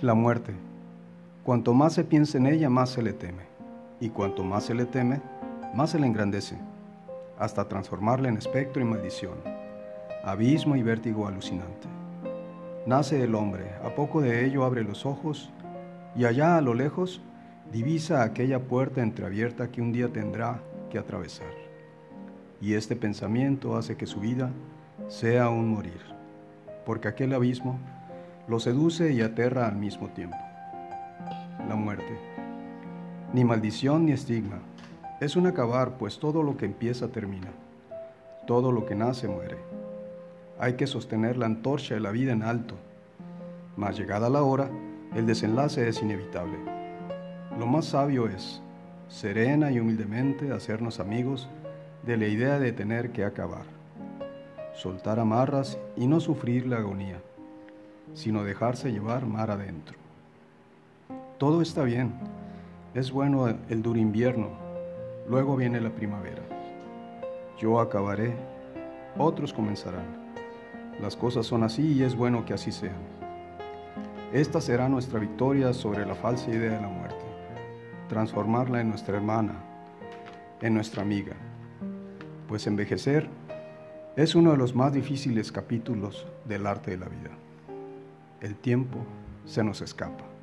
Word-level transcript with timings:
La 0.00 0.14
muerte. 0.14 0.52
Cuanto 1.44 1.72
más 1.72 1.92
se 1.92 2.02
piensa 2.02 2.36
en 2.36 2.46
ella, 2.46 2.68
más 2.68 2.90
se 2.90 3.02
le 3.02 3.12
teme. 3.12 3.44
Y 4.00 4.08
cuanto 4.08 4.42
más 4.42 4.64
se 4.64 4.74
le 4.74 4.86
teme, 4.86 5.20
más 5.72 5.90
se 5.90 6.00
le 6.00 6.06
engrandece, 6.08 6.58
hasta 7.38 7.68
transformarla 7.68 8.28
en 8.28 8.36
espectro 8.36 8.82
y 8.82 8.84
maldición, 8.84 9.34
abismo 10.24 10.74
y 10.74 10.82
vértigo 10.82 11.28
alucinante. 11.28 11.86
Nace 12.86 13.22
el 13.22 13.36
hombre, 13.36 13.70
a 13.84 13.94
poco 13.94 14.20
de 14.20 14.44
ello 14.44 14.64
abre 14.64 14.82
los 14.82 15.06
ojos, 15.06 15.52
y 16.16 16.24
allá 16.24 16.56
a 16.56 16.60
lo 16.60 16.74
lejos 16.74 17.22
divisa 17.72 18.24
aquella 18.24 18.58
puerta 18.58 19.00
entreabierta 19.00 19.70
que 19.70 19.80
un 19.80 19.92
día 19.92 20.12
tendrá 20.12 20.60
que 20.90 20.98
atravesar. 20.98 21.52
Y 22.60 22.74
este 22.74 22.96
pensamiento 22.96 23.76
hace 23.76 23.96
que 23.96 24.06
su 24.06 24.18
vida 24.18 24.50
sea 25.06 25.48
un 25.50 25.68
morir, 25.68 26.00
porque 26.84 27.08
aquel 27.08 27.32
abismo 27.32 27.78
lo 28.46 28.60
seduce 28.60 29.12
y 29.12 29.22
aterra 29.22 29.66
al 29.66 29.76
mismo 29.76 30.08
tiempo. 30.08 30.36
La 31.66 31.76
muerte. 31.76 32.18
Ni 33.32 33.42
maldición 33.42 34.04
ni 34.04 34.12
estigma. 34.12 34.58
Es 35.20 35.34
un 35.36 35.46
acabar, 35.46 35.96
pues 35.96 36.18
todo 36.18 36.42
lo 36.42 36.56
que 36.56 36.66
empieza 36.66 37.08
termina. 37.08 37.48
Todo 38.46 38.70
lo 38.70 38.84
que 38.84 38.94
nace 38.94 39.28
muere. 39.28 39.56
Hay 40.58 40.74
que 40.74 40.86
sostener 40.86 41.38
la 41.38 41.46
antorcha 41.46 41.94
de 41.94 42.00
la 42.00 42.10
vida 42.10 42.32
en 42.32 42.42
alto. 42.42 42.74
Mas 43.76 43.96
llegada 43.96 44.28
la 44.28 44.42
hora, 44.42 44.68
el 45.14 45.26
desenlace 45.26 45.88
es 45.88 46.02
inevitable. 46.02 46.58
Lo 47.58 47.66
más 47.66 47.86
sabio 47.86 48.28
es, 48.28 48.60
serena 49.08 49.70
y 49.70 49.80
humildemente, 49.80 50.52
hacernos 50.52 51.00
amigos 51.00 51.48
de 52.04 52.18
la 52.18 52.26
idea 52.26 52.58
de 52.58 52.72
tener 52.72 53.10
que 53.10 53.24
acabar. 53.24 53.64
Soltar 54.74 55.18
amarras 55.18 55.78
y 55.96 56.06
no 56.06 56.20
sufrir 56.20 56.66
la 56.66 56.76
agonía 56.76 57.20
sino 58.12 58.44
dejarse 58.44 58.92
llevar 58.92 59.26
mar 59.26 59.50
adentro. 59.50 59.96
Todo 61.38 61.62
está 61.62 61.82
bien, 61.82 62.14
es 62.94 63.10
bueno 63.10 63.48
el 63.48 63.82
duro 63.82 63.98
invierno, 63.98 64.50
luego 65.28 65.56
viene 65.56 65.80
la 65.80 65.90
primavera. 65.90 66.42
Yo 67.58 67.80
acabaré, 67.80 68.34
otros 69.18 69.52
comenzarán. 69.52 70.24
Las 71.00 71.16
cosas 71.16 71.46
son 71.46 71.64
así 71.64 71.94
y 71.94 72.02
es 72.02 72.14
bueno 72.14 72.44
que 72.44 72.54
así 72.54 72.70
sean. 72.70 73.14
Esta 74.32 74.60
será 74.60 74.88
nuestra 74.88 75.18
victoria 75.18 75.72
sobre 75.72 76.06
la 76.06 76.14
falsa 76.14 76.50
idea 76.50 76.72
de 76.72 76.82
la 76.82 76.88
muerte, 76.88 77.24
transformarla 78.08 78.80
en 78.80 78.90
nuestra 78.90 79.16
hermana, 79.16 79.54
en 80.60 80.74
nuestra 80.74 81.02
amiga, 81.02 81.34
pues 82.48 82.66
envejecer 82.66 83.28
es 84.16 84.34
uno 84.34 84.52
de 84.52 84.56
los 84.56 84.74
más 84.74 84.92
difíciles 84.92 85.50
capítulos 85.50 86.26
del 86.44 86.66
arte 86.66 86.92
de 86.92 86.98
la 86.98 87.08
vida 87.08 87.30
el 88.44 88.56
tiempo 88.56 88.98
se 89.46 89.64
nos 89.64 89.80
escapa. 89.80 90.33